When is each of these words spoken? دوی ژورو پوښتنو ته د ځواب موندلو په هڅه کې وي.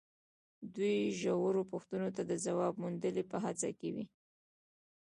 دوی 0.75 0.97
ژورو 1.21 1.61
پوښتنو 1.71 2.09
ته 2.15 2.21
د 2.25 2.31
ځواب 2.45 2.73
موندلو 2.83 3.23
په 3.31 3.37
هڅه 3.45 3.69
کې 3.79 3.89
وي. 3.95 4.05